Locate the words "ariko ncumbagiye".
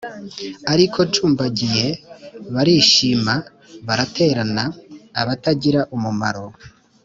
0.73-1.87